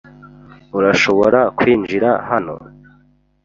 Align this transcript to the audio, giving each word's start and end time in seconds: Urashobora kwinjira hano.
Urashobora 0.77 1.39
kwinjira 1.57 2.09
hano. 2.29 2.55